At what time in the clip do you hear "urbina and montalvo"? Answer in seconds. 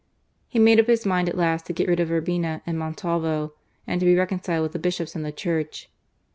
2.09-3.53